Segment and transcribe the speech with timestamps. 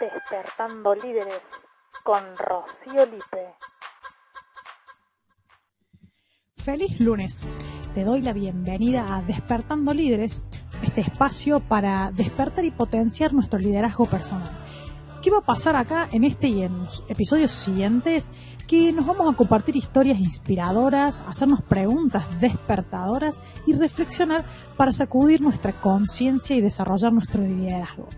[0.00, 1.42] Despertando Líderes
[2.02, 3.54] con Rocío Lipe.
[6.56, 7.44] Feliz lunes.
[7.94, 10.42] Te doy la bienvenida a Despertando Líderes,
[10.82, 14.50] este espacio para despertar y potenciar nuestro liderazgo personal.
[15.22, 18.30] ¿Qué va a pasar acá en este y en los episodios siguientes?
[18.66, 24.46] Que nos vamos a compartir historias inspiradoras, hacernos preguntas despertadoras y reflexionar
[24.78, 28.08] para sacudir nuestra conciencia y desarrollar nuestro liderazgo.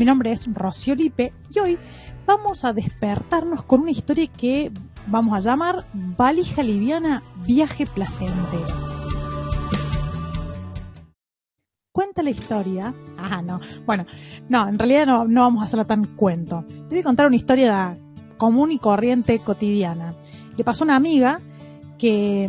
[0.00, 1.78] Mi nombre es Rocío Lipe y hoy
[2.24, 4.72] vamos a despertarnos con una historia que
[5.06, 8.64] vamos a llamar Valija Liviana Viaje Placentero.
[11.92, 12.94] Cuenta la historia.
[13.18, 13.60] Ah, no.
[13.84, 14.06] Bueno,
[14.48, 16.64] no, en realidad no, no vamos a hacerla tan cuento.
[16.66, 17.98] Te voy a contar una historia
[18.38, 20.14] común y corriente cotidiana.
[20.56, 21.42] Le pasó a una amiga
[21.98, 22.48] que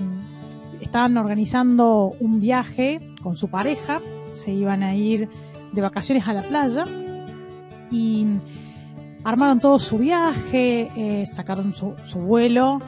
[0.79, 3.99] estaban organizando un viaje con su pareja,
[4.35, 5.27] se iban a ir
[5.73, 6.85] de vacaciones a la playa
[7.91, 8.25] y
[9.23, 12.81] armaron todo su viaje, eh, sacaron su, vuelo,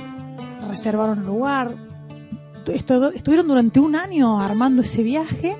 [0.67, 1.75] reservaron lugar.
[2.65, 5.55] Estuvieron durante un año armando ese viaje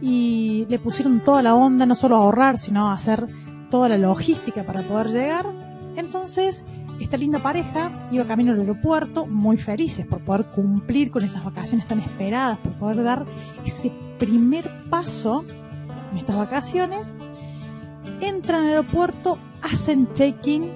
[0.00, 3.26] y le pusieron toda la onda, no solo a ahorrar, sino a hacer
[3.70, 5.46] toda la logística para poder llegar.
[5.96, 6.64] Entonces,
[7.00, 11.88] esta linda pareja iba camino al aeropuerto, muy felices por poder cumplir con esas vacaciones
[11.88, 13.26] tan esperadas, por poder dar
[13.64, 15.44] ese primer paso
[16.12, 17.12] en estas vacaciones
[18.20, 20.70] entran al aeropuerto, hacen check-in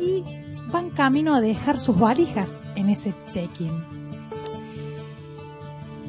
[0.00, 0.24] y
[0.70, 3.72] van camino a dejar sus valijas en ese check-in.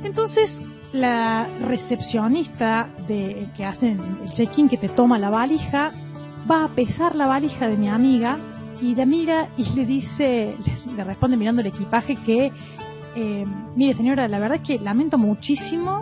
[0.03, 5.91] Entonces, la recepcionista de, que hace el check-in, que te toma la valija,
[6.49, 8.37] va a pesar la valija de mi amiga
[8.81, 10.55] y la mira y le dice,
[10.95, 12.51] le responde mirando el equipaje que,
[13.15, 16.01] eh, mire señora, la verdad es que lamento muchísimo,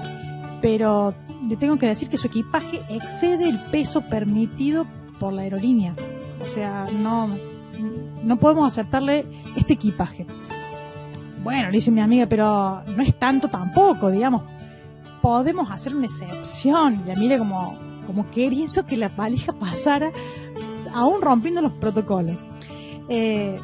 [0.62, 1.14] pero
[1.48, 4.86] le tengo que decir que su equipaje excede el peso permitido
[5.20, 5.96] por la aerolínea.
[6.42, 7.30] O sea, no,
[8.24, 10.26] no podemos aceptarle este equipaje.
[11.44, 14.44] Bueno, le dice mi amiga, pero no es tanto tampoco, digamos.
[15.22, 17.04] Podemos hacer una excepción.
[17.06, 20.12] Y la mira como, como queriendo que la valija pasara,
[20.94, 22.40] aún rompiendo los protocolos.
[23.10, 23.60] Eh,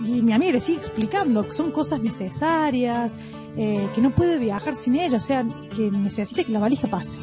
[0.00, 3.12] y mi amiga le sigue explicando que son cosas necesarias,
[3.56, 5.44] eh, que no puede viajar sin ella, o sea,
[5.74, 7.18] que necesita que la valija pase.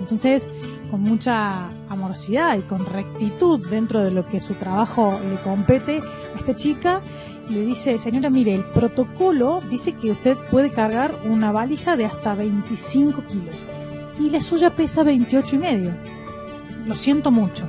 [0.00, 0.48] Entonces,
[0.90, 6.00] con mucha amorosidad y con rectitud dentro de lo que su trabajo le compete
[6.34, 7.00] a esta chica,
[7.48, 12.34] le dice, señora, mire, el protocolo dice que usted puede cargar una valija de hasta
[12.34, 13.56] 25 kilos
[14.18, 15.94] y la suya pesa 28 y medio.
[16.86, 17.66] Lo siento mucho.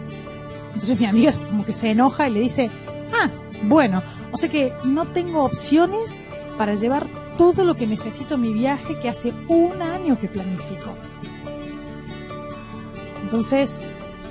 [0.74, 2.70] Entonces mi amiga como que se enoja y le dice,
[3.14, 3.30] ah,
[3.64, 6.24] bueno, o sea que no tengo opciones
[6.58, 7.08] para llevar
[7.38, 10.96] todo lo que necesito en mi viaje que hace un año que planifico.
[13.22, 13.82] Entonces,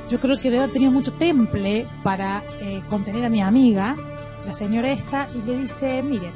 [0.09, 3.97] yo creo que debe haber tenido mucho temple para eh, contener a mi amiga,
[4.47, 6.31] la señora esta, y le dice, mire,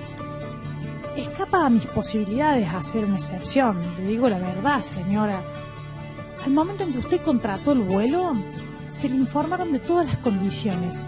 [1.17, 3.79] escapa a mis posibilidades hacer una excepción.
[3.99, 5.43] Le digo la verdad, señora.
[6.45, 8.35] Al momento en que usted contrató el vuelo,
[8.89, 10.99] se le informaron de todas las condiciones.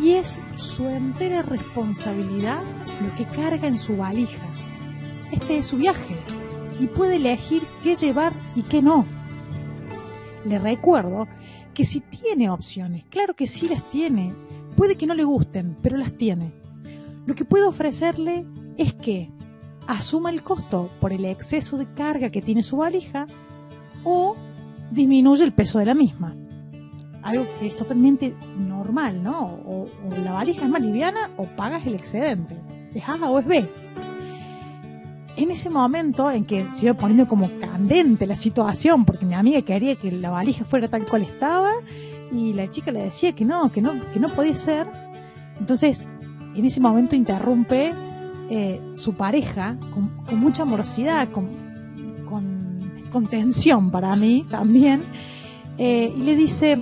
[0.00, 2.62] Y es su entera responsabilidad
[3.02, 4.49] lo que carga en su valija.
[5.32, 6.16] Este es su viaje
[6.80, 9.04] y puede elegir qué llevar y qué no.
[10.44, 11.28] Le recuerdo
[11.74, 14.34] que si tiene opciones, claro que sí las tiene,
[14.76, 16.52] puede que no le gusten, pero las tiene.
[17.26, 18.44] Lo que puedo ofrecerle
[18.76, 19.30] es que
[19.86, 23.26] asuma el costo por el exceso de carga que tiene su valija
[24.02, 24.36] o
[24.90, 26.34] disminuye el peso de la misma.
[27.22, 29.44] Algo que es totalmente normal, ¿no?
[29.44, 32.56] O, o la valija es más liviana o pagas el excedente.
[32.94, 33.79] Es A o es B
[35.36, 39.62] en ese momento en que se iba poniendo como candente la situación, porque mi amiga
[39.62, 41.72] quería que la valija fuera tal cual estaba,
[42.32, 44.86] y la chica le decía que no, que no, que no podía ser.
[45.58, 46.06] Entonces,
[46.54, 47.92] en ese momento interrumpe
[48.48, 51.48] eh, su pareja con, mucha amorosidad, con,
[53.10, 55.02] con, tensión para mí también,
[55.78, 56.80] eh, y le dice,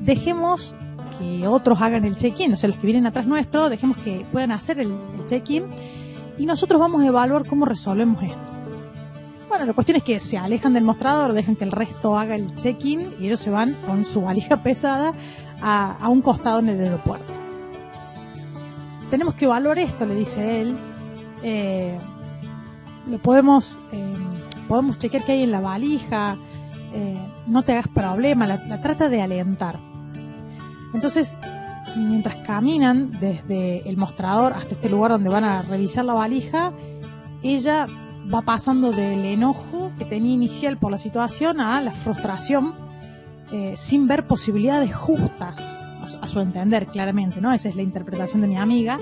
[0.00, 0.74] dejemos
[1.18, 4.52] que otros hagan el check-in, o sea, los que vienen atrás nuestro, dejemos que puedan
[4.52, 5.64] hacer el, el check-in
[6.38, 8.38] y nosotros vamos a evaluar cómo resolvemos esto.
[9.48, 12.54] Bueno, la cuestión es que se alejan del mostrador, dejan que el resto haga el
[12.56, 15.14] check-in y ellos se van con su valija pesada
[15.62, 17.32] a, un costado en el aeropuerto.
[19.10, 20.76] Tenemos que evaluar esto, le dice él.
[21.42, 21.96] Eh,
[23.08, 24.14] lo podemos, eh,
[24.68, 26.36] podemos chequear qué hay en la valija,
[26.92, 27.16] eh,
[27.46, 29.78] no te hagas problema, la, la trata de alentar.
[30.92, 31.38] Entonces,
[32.00, 36.72] mientras caminan desde el mostrador hasta este lugar donde van a revisar la valija,
[37.42, 37.86] ella
[38.32, 42.74] va pasando del enojo que tenía inicial por la situación a la frustración
[43.52, 45.60] eh, sin ver posibilidades justas,
[46.20, 47.52] a su entender claramente, ¿no?
[47.52, 48.98] Esa es la interpretación de mi amiga,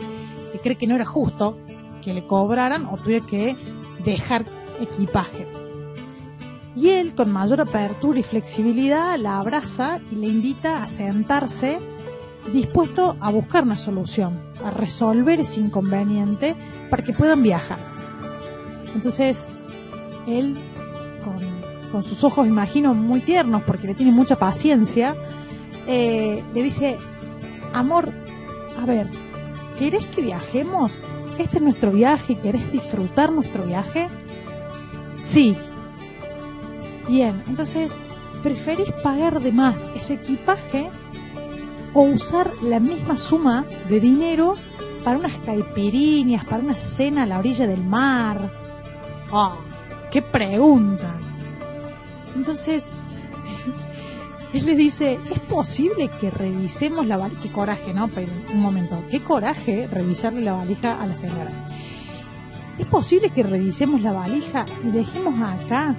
[0.52, 1.58] que cree que no era justo
[2.02, 3.56] que le cobraran o tuviera que
[4.04, 4.44] dejar
[4.80, 5.46] equipaje.
[6.76, 11.78] Y él, con mayor apertura y flexibilidad, la abraza y le invita a sentarse,
[12.52, 16.54] dispuesto a buscar una solución, a resolver ese inconveniente
[16.90, 17.78] para que puedan viajar.
[18.94, 19.62] Entonces,
[20.26, 20.56] él,
[21.90, 25.14] con, sus ojos, imagino, muy tiernos, porque le tiene mucha paciencia,
[25.86, 26.96] eh, le dice,
[27.72, 28.12] amor,
[28.80, 29.08] a ver,
[29.78, 31.00] ¿querés que viajemos?
[31.38, 32.36] ¿Este es nuestro viaje?
[32.36, 34.08] ¿Querés disfrutar nuestro viaje?
[35.20, 35.56] Sí,
[37.08, 37.92] Bien, entonces,
[38.42, 40.88] ¿preferís pagar de más ese equipaje
[41.94, 44.56] o usar la misma suma de dinero
[45.04, 48.50] para unas caipiriñas, para una cena a la orilla del mar?
[49.32, 49.56] ¡Ah!
[50.10, 51.14] ¡Qué pregunta!
[52.34, 52.88] Entonces,
[54.52, 57.42] él le dice, ¿es posible que revisemos la valija?
[57.42, 58.10] Qué coraje, ¿no?
[58.52, 61.52] Un momento, qué coraje revisarle la valija a la señora.
[62.78, 65.94] ¿Es posible que revisemos la valija y dejemos acá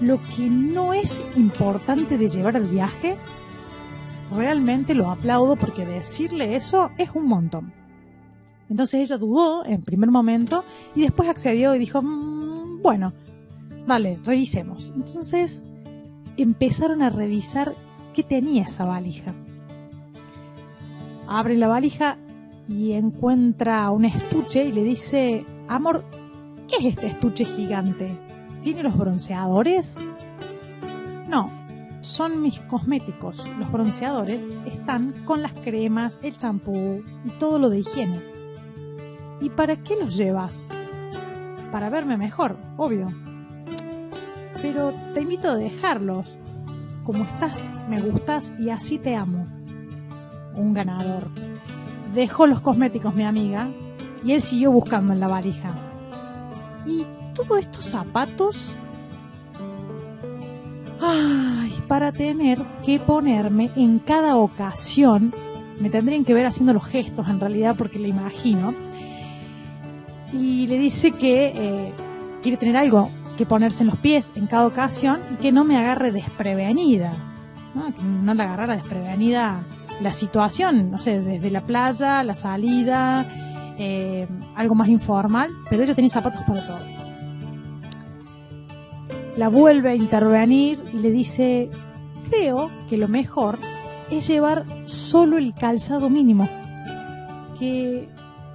[0.00, 3.16] lo que no es importante de llevar al viaje,
[4.34, 7.72] realmente lo aplaudo porque decirle eso es un montón.
[8.68, 10.64] Entonces ella dudó en primer momento
[10.94, 13.12] y después accedió y dijo, mm, bueno,
[13.86, 14.92] vale, revisemos.
[14.96, 15.62] Entonces
[16.36, 17.74] empezaron a revisar
[18.12, 19.34] qué tenía esa valija.
[21.28, 22.18] Abre la valija
[22.68, 26.04] y encuentra un estuche y le dice, amor,
[26.68, 28.18] ¿qué es este estuche gigante?
[28.62, 29.96] ¿Tiene los bronceadores?
[31.28, 31.50] No,
[32.06, 33.42] son mis cosméticos.
[33.58, 38.22] Los bronceadores están con las cremas, el champú y todo lo de higiene.
[39.40, 40.68] ¿Y para qué los llevas?
[41.72, 43.12] Para verme mejor, obvio.
[44.62, 46.38] Pero te invito a dejarlos.
[47.04, 49.46] Como estás, me gustas y así te amo.
[50.54, 51.28] Un ganador.
[52.14, 53.68] Dejó los cosméticos mi amiga
[54.24, 55.74] y él siguió buscando en la valija.
[56.86, 57.04] ¿Y
[57.34, 58.72] todos estos zapatos
[61.88, 65.34] para tener que ponerme en cada ocasión,
[65.80, 68.74] me tendrían que ver haciendo los gestos en realidad porque le imagino,
[70.32, 71.92] y le dice que eh,
[72.42, 75.76] quiere tener algo que ponerse en los pies en cada ocasión y que no me
[75.76, 77.12] agarre desprevenida,
[77.74, 77.86] ¿no?
[77.86, 79.62] que no le agarrara desprevenida
[80.00, 83.26] la situación, no sé, desde la playa, la salida,
[83.78, 86.95] eh, algo más informal, pero ella tenía zapatos para todo
[89.36, 91.70] la vuelve a intervenir y le dice,
[92.30, 93.58] creo que lo mejor
[94.10, 96.48] es llevar solo el calzado mínimo,
[97.58, 98.08] que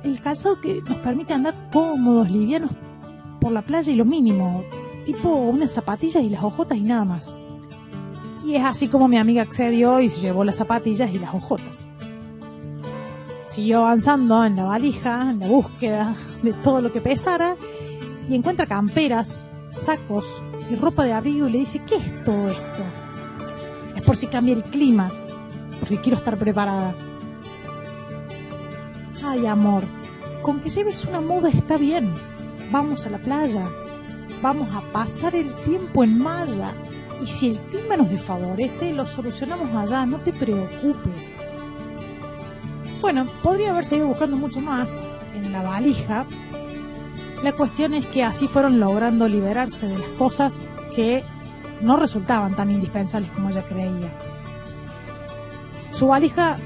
[0.03, 2.71] el calzado que nos permite andar cómodos, livianos
[3.39, 4.63] por la playa y lo mínimo,
[5.05, 7.35] tipo unas zapatillas y las hojotas y nada más.
[8.45, 11.87] Y es así como mi amiga accedió y se llevó las zapatillas y las hojotas.
[13.47, 17.55] Siguió avanzando en la valija, en la búsqueda de todo lo que pesara,
[18.29, 20.25] y encuentra camperas, sacos,
[20.71, 22.83] y ropa de abrigo y le dice, ¿qué es todo esto?
[23.95, 25.11] Es por si cambia el clima,
[25.79, 26.95] porque quiero estar preparada.
[29.23, 29.83] Ay, amor,
[30.41, 32.13] con que lleves una muda está bien.
[32.71, 33.69] Vamos a la playa,
[34.41, 36.73] vamos a pasar el tiempo en Maya.
[37.21, 41.21] Y si el clima nos desfavorece, lo solucionamos allá, no te preocupes.
[43.01, 45.03] Bueno, podría haber seguido buscando mucho más
[45.35, 46.25] en la valija,
[47.43, 51.23] la cuestión es que así fueron logrando liberarse de las cosas que
[51.81, 54.11] no resultaban tan indispensables como ella creía.
[55.91, 56.57] Su valija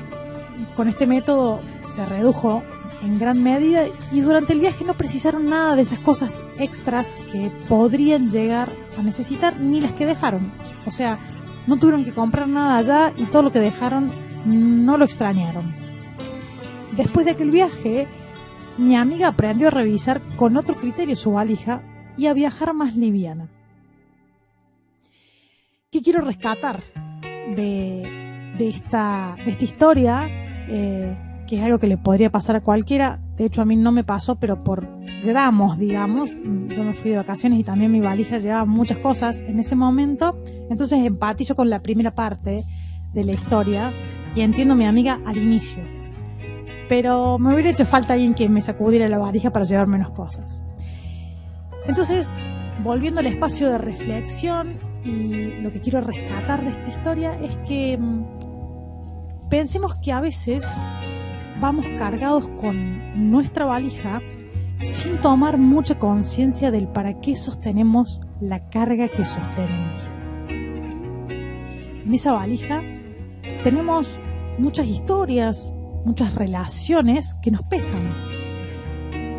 [0.75, 1.61] con este método
[1.93, 2.61] se redujo
[3.03, 7.51] en gran medida y durante el viaje no precisaron nada de esas cosas extras que
[7.69, 10.51] podrían llegar a necesitar ni las que dejaron.
[10.85, 11.19] O sea,
[11.67, 14.11] no tuvieron que comprar nada allá y todo lo que dejaron
[14.45, 15.73] no lo extrañaron.
[16.91, 18.07] Después de aquel viaje,
[18.77, 21.81] mi amiga aprendió a revisar con otro criterio su valija
[22.17, 23.47] y a viajar más liviana.
[25.91, 26.83] ¿Qué quiero rescatar
[27.55, 30.27] de, esta, historia?
[30.67, 31.17] Eh,
[31.47, 33.19] que es algo que le podría pasar a cualquiera.
[33.37, 34.87] De hecho, a mí no me pasó, pero por
[35.23, 36.29] gramos, digamos.
[36.29, 40.37] Yo me fui de vacaciones y también mi valija llevaba muchas cosas en ese momento.
[40.69, 42.63] Entonces empatizo con la primera parte
[43.13, 43.91] de la historia
[44.35, 45.94] y entiendo a mi amiga al inicio
[46.87, 50.63] pero me hubiera hecho falta alguien que me sacudiera la varija para llevar menos cosas.
[51.87, 52.27] Entonces,
[52.83, 57.97] volviendo al espacio de reflexión y lo que quiero rescatar de esta historia es que
[57.97, 60.65] mm, pensemos que a veces
[61.59, 64.21] vamos cargados con nuestra valija
[64.83, 70.03] sin tomar mucha conciencia del para qué sostenemos la carga que sostenemos.
[70.49, 72.81] En esa valija
[73.63, 74.07] tenemos
[74.57, 75.71] muchas historias,
[76.05, 77.99] muchas relaciones que nos pesan.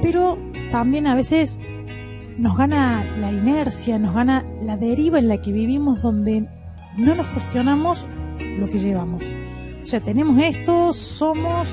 [0.02, 0.38] Pero
[0.70, 1.58] también a veces
[2.38, 6.46] nos gana la inercia, nos gana la deriva en la que vivimos donde
[6.96, 8.06] no nos cuestionamos
[8.58, 9.22] lo que llevamos.
[9.82, 11.66] O sea, tenemos esto, somos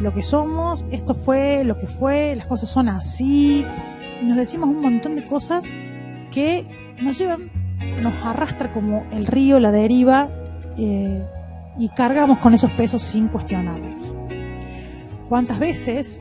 [0.00, 3.64] lo que somos, esto fue lo que fue, las cosas son así.
[4.22, 5.64] Nos decimos un montón de cosas
[6.30, 6.66] que
[7.02, 7.50] nos llevan,
[8.02, 10.28] nos arrastra como el río, la deriva,
[10.78, 11.22] eh,
[11.78, 14.15] y cargamos con esos pesos sin cuestionarlos.
[15.28, 16.20] ¿Cuántas veces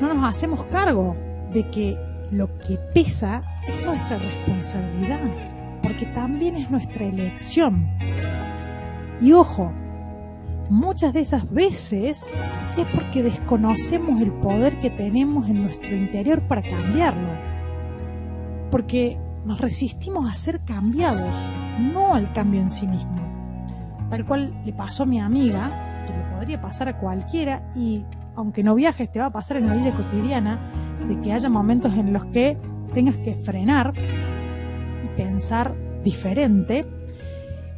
[0.00, 1.14] no nos hacemos cargo
[1.52, 1.98] de que
[2.30, 5.20] lo que pesa es nuestra responsabilidad?
[5.82, 7.86] Porque también es nuestra elección.
[9.20, 9.70] Y ojo,
[10.70, 12.26] muchas de esas veces
[12.78, 17.28] es porque desconocemos el poder que tenemos en nuestro interior para cambiarlo.
[18.70, 21.32] Porque nos resistimos a ser cambiados,
[21.92, 23.20] no al cambio en sí mismo.
[24.08, 25.85] Tal cual le pasó a mi amiga,
[26.54, 30.58] pasar a cualquiera y aunque no viajes te va a pasar en la vida cotidiana,
[31.08, 32.56] de que haya momentos en los que
[32.94, 35.74] tengas que frenar y pensar
[36.04, 36.86] diferente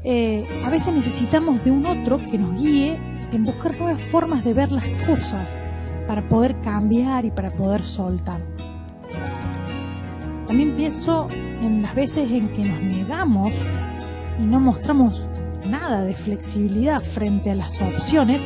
[0.05, 2.97] eh, a veces necesitamos de un otro que nos guíe
[3.33, 5.47] en buscar nuevas formas de ver las cosas
[6.07, 8.41] para poder cambiar y para poder soltar.
[10.47, 11.27] También pienso
[11.63, 13.53] en las veces en que nos negamos
[14.41, 15.23] y no mostramos
[15.69, 18.41] nada de flexibilidad frente a las opciones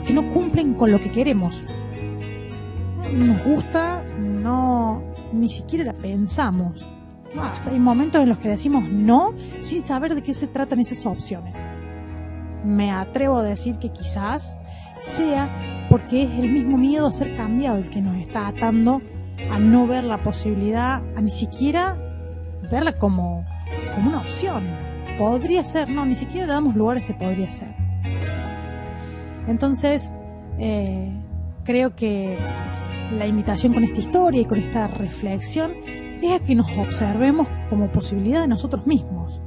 [0.00, 1.62] porque no cumplen con lo que queremos.
[3.12, 5.02] Nos gusta, no
[5.32, 6.86] ni siquiera la pensamos
[7.70, 11.64] hay momentos en los que decimos no sin saber de qué se tratan esas opciones.
[12.64, 14.58] Me atrevo a decir que quizás
[15.00, 15.48] sea
[15.88, 19.00] porque es el mismo miedo a ser cambiado el que nos está atando
[19.50, 21.96] a no ver la posibilidad, a ni siquiera
[22.70, 23.44] verla como,
[23.94, 24.64] como una opción.
[25.18, 27.74] Podría ser, no, ni siquiera le damos lugar a ese podría ser.
[29.46, 30.12] Entonces,
[30.58, 31.12] eh,
[31.64, 32.38] creo que
[33.16, 35.72] la invitación con esta historia y con esta reflexión
[36.22, 39.40] es a que nos observemos como posibilidad de nosotros mismos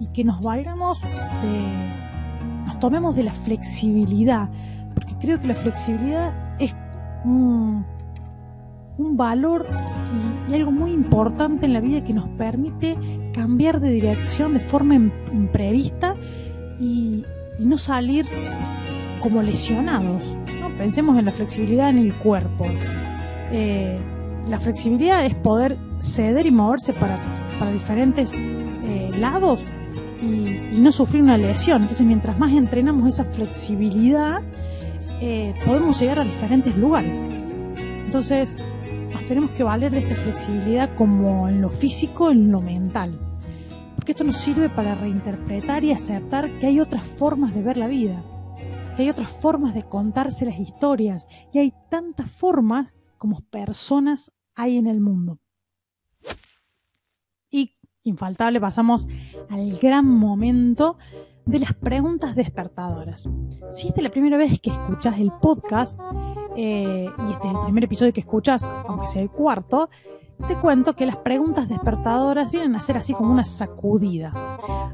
[0.00, 4.48] y que nos valgamos de, nos tomemos de la flexibilidad,
[4.94, 6.74] porque creo que la flexibilidad es
[7.24, 7.84] un,
[8.98, 9.66] valor
[10.48, 12.96] y, algo muy importante en la vida que nos permite
[13.32, 16.14] cambiar de dirección de forma imprevista
[16.78, 17.24] y,
[17.58, 18.26] no salir
[19.20, 20.22] como lesionados.
[20.60, 20.70] ¿no?
[20.78, 22.66] Pensemos en la flexibilidad en el cuerpo.
[23.52, 23.98] Eh,
[24.48, 27.18] la flexibilidad es poder ceder y moverse para,
[27.72, 29.62] diferentes eh, lados
[30.22, 31.82] y, no sufrir una lesión.
[31.82, 34.40] Entonces, mientras más entrenamos esa flexibilidad,
[35.20, 37.18] eh, podemos llegar a diferentes lugares.
[38.06, 38.56] Entonces,
[39.12, 43.18] nos tenemos que valer de esta flexibilidad como en lo físico, en lo mental.
[43.94, 47.86] Porque esto nos sirve para reinterpretar y aceptar que hay otras formas de ver la
[47.86, 48.22] vida,
[49.00, 54.86] hay otras formas de contarse las historias y hay tantas formas como personas hay en
[54.86, 55.38] el mundo.
[57.50, 59.08] Y, infaltable, pasamos
[59.48, 60.98] al gran momento
[61.46, 63.28] de las preguntas despertadoras.
[63.72, 65.98] Si esta es la primera vez que escuchas el podcast,
[66.56, 69.90] eh, y este es el primer episodio que escuchas, aunque sea el cuarto,
[70.46, 74.32] te cuento que las preguntas despertadoras vienen a ser así como una sacudida.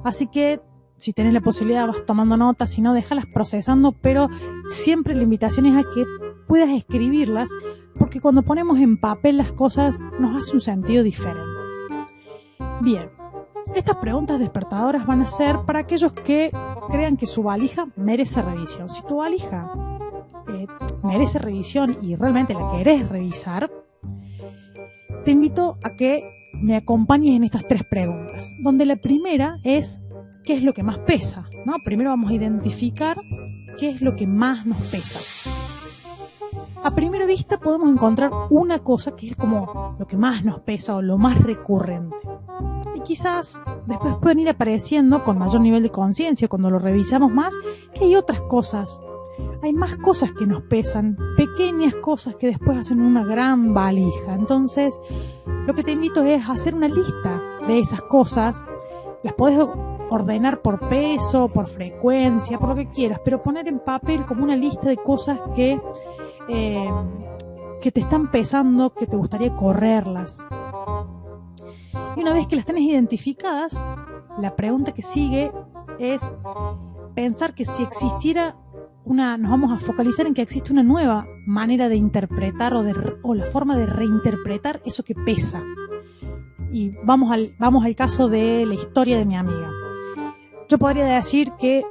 [0.03, 0.61] Así que
[0.97, 4.29] si tenés la posibilidad vas tomando notas, si no, déjalas procesando, pero
[4.71, 6.05] siempre la invitación es a que
[6.47, 7.51] puedas escribirlas,
[7.99, 11.43] porque cuando ponemos en papel las cosas nos hace un sentido diferente.
[12.81, 13.11] Bien,
[13.75, 16.51] estas preguntas despertadoras van a ser para aquellos que
[16.91, 18.89] crean que su valija merece revisión.
[18.89, 19.71] Si tu valija
[20.49, 20.67] eh,
[21.03, 23.71] merece revisión y realmente la querés revisar,
[25.25, 26.23] te invito a que
[26.55, 30.01] me acompañes en estas tres preguntas, donde la primera es
[30.47, 31.49] qué es lo que más pesa.
[31.67, 31.75] ¿no?
[31.85, 33.19] Primero vamos a identificar
[33.79, 35.19] qué es lo que más nos pesa
[36.87, 40.95] a primera vista podemos encontrar una cosa que es como lo que más nos pesa
[40.95, 42.15] o lo más recurrente.
[42.95, 47.53] Y quizás después pueden ir apareciendo con mayor nivel de conciencia cuando lo revisamos más
[47.93, 49.01] que hay otras cosas.
[49.65, 54.35] Hay más cosas que nos pesan, pequeñas cosas que después hacen una gran valija.
[54.35, 54.97] Entonces,
[55.67, 58.65] lo que te invito es hacer una lista de esas cosas.
[59.25, 59.59] Las podés
[60.11, 64.57] ordenar por peso, por frecuencia, por lo que quieras, pero poner en papel como una
[64.57, 65.81] lista de cosas que
[66.49, 66.91] eh,
[67.87, 70.45] que te están pesando, que te gustaría correrlas.
[72.17, 73.81] Y una vez que las tenés identificadas,
[74.39, 75.53] la pregunta que sigue
[76.01, 76.29] es
[77.15, 78.57] pensar que si existiera
[79.05, 82.93] una, nos vamos a focalizar en que existe una nueva manera de interpretar o, de,
[83.23, 85.63] o la forma de reinterpretar eso que pesa.
[86.73, 89.76] Y vamos al, vamos al caso de la historia de mi amiga.
[90.69, 91.85] Yo podría decir que,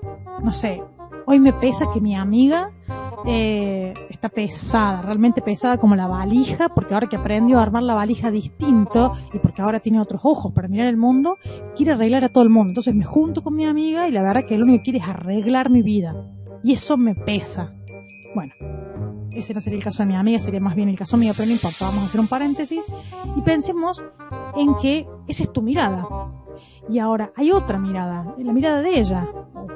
[0.44, 0.82] no sé,
[1.26, 2.72] hoy me pesa que mi amiga
[3.26, 7.96] eh, está pesada, realmente pesada como la valija, porque ahora que aprendió a armar la
[7.96, 11.38] valija distinto y porque ahora tiene otros ojos para mirar el mundo,
[11.76, 12.72] quiere arreglar a todo el mundo.
[12.72, 15.08] Entonces me junto con mi amiga y la verdad que lo único que quiere es
[15.08, 16.16] arreglar mi vida.
[16.64, 17.74] Y eso me pesa.
[18.34, 18.54] Bueno,
[19.32, 21.48] ese no sería el caso de mi amiga, sería más bien el caso mío, pero
[21.48, 22.86] no importa, vamos a hacer un paréntesis
[23.36, 24.04] y pensemos
[24.56, 26.08] en que esa es tu mirada.
[26.88, 29.28] Y ahora hay otra mirada, la mirada de ella,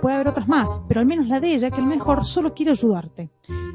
[0.02, 2.54] puede haber otras más, pero al menos la de ella, que a lo mejor solo
[2.54, 3.30] quiere ayudarte.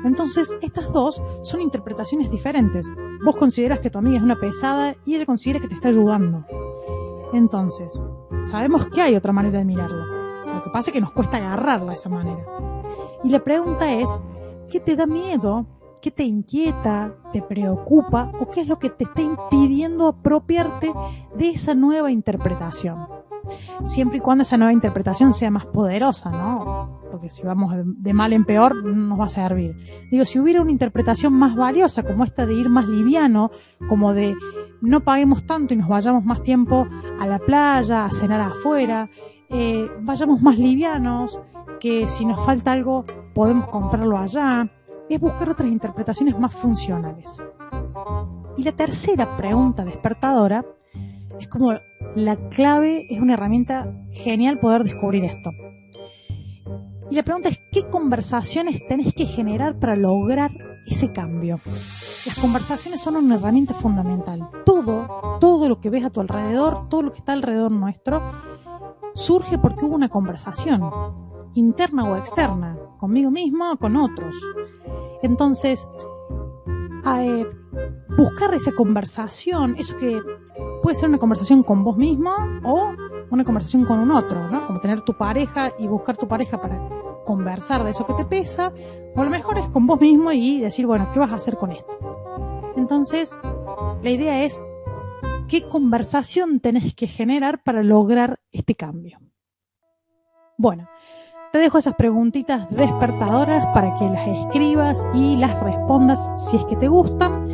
[0.05, 2.87] Entonces, estas dos son interpretaciones diferentes.
[3.25, 6.45] Vos consideras que tu amiga es una pesada y ella considera que te está ayudando.
[7.33, 7.99] Entonces,
[8.45, 10.05] sabemos que hay otra manera de mirarlo.
[10.47, 12.45] Lo que pasa es que nos cuesta agarrarla de esa manera.
[13.25, 14.09] Y la pregunta es,
[14.71, 15.67] ¿qué te da miedo?
[16.01, 17.15] ¿Qué te inquieta?
[17.33, 18.31] ¿Te preocupa?
[18.39, 20.93] ¿O qué es lo que te está impidiendo apropiarte
[21.35, 23.09] de esa nueva interpretación?
[23.87, 27.01] Siempre y cuando esa nueva interpretación sea más poderosa, ¿no?
[27.11, 29.77] Porque si vamos de mal en peor, no nos va a servir.
[30.11, 33.51] Digo, si hubiera una interpretación más valiosa, como esta de ir más liviano,
[33.89, 34.35] como de
[34.81, 36.87] no paguemos tanto y nos vayamos más tiempo
[37.21, 39.09] a la playa, a cenar afuera,
[39.49, 41.41] eh, vayamos más livianos,
[41.81, 44.69] que si nos falta algo podemos comprarlo allá,
[45.09, 47.43] es buscar otras interpretaciones más funcionales.
[48.57, 50.65] Y la tercera pregunta despertadora
[51.41, 51.73] es como
[52.15, 55.51] la clave, es una herramienta genial poder descubrir esto.
[57.11, 60.51] Y la pregunta es, ¿qué conversaciones tenés que generar para lograr
[60.87, 61.61] ese cambio?
[62.27, 64.49] Las conversaciones son una herramienta fundamental.
[64.65, 68.23] Todo, todo lo que ves a tu alrededor, todo lo que está alrededor nuestro,
[69.15, 70.83] surge porque hubo una conversación,
[71.55, 74.35] interna o externa, conmigo mismo o con otros.
[75.23, 75.87] Entonces,
[77.07, 77.47] eh,
[78.17, 80.21] buscar esa conversación, eso que
[80.85, 82.31] puede ser una conversación con vos mismo
[82.63, 82.93] o
[83.31, 84.67] una conversación con un otro, ¿no?
[84.67, 86.79] Como tener tu pareja y buscar tu pareja para
[87.25, 88.71] conversar de eso que te pesa,
[89.17, 91.57] o a lo mejor es con vos mismo y decir, bueno, ¿qué vas a hacer
[91.57, 92.75] con esto?
[92.77, 93.35] Entonces,
[94.03, 94.61] la idea es
[95.49, 99.21] qué conversación tenés que generar para lograr este cambio.
[100.59, 100.87] Bueno,
[101.51, 106.21] te dejo esas preguntitas despertadoras para que las escribas y las respondas
[106.51, 107.49] si es que te gustan.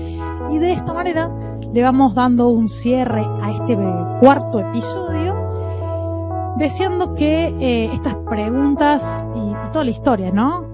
[0.50, 1.30] Y de esta manera
[1.72, 3.78] le vamos dando un cierre a este
[4.20, 5.34] cuarto episodio,
[6.56, 10.68] deseando que eh, estas preguntas y, toda la historia, ¿no?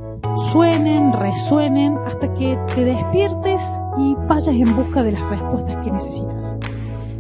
[0.51, 3.63] Suenen, resuenen, hasta que te despiertes
[3.99, 6.57] y vayas en busca de las respuestas que necesitas.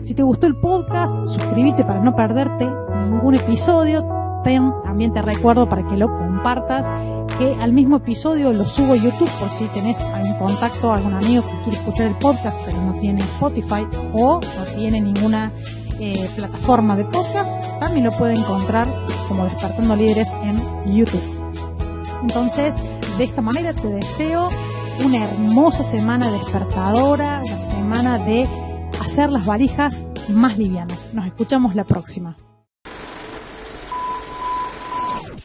[0.04, 2.66] Si te gustó el podcast, suscríbete para no perderte
[3.10, 4.06] ningún episodio.
[4.44, 6.88] También te recuerdo para que lo compartas
[7.38, 11.42] que al mismo episodio lo subo a YouTube por si tenés algún contacto, algún amigo
[11.42, 15.52] que quiere escuchar el podcast pero no tiene Spotify o no tiene ninguna
[15.98, 18.86] eh, plataforma de podcast, también lo puede encontrar
[19.28, 21.22] como Despertando Líderes en YouTube.
[22.22, 22.76] Entonces,
[23.18, 24.50] de esta manera te deseo
[25.04, 28.46] una hermosa semana despertadora, una semana de
[29.04, 31.10] hacer las valijas más livianas.
[31.12, 32.36] Nos escuchamos la próxima.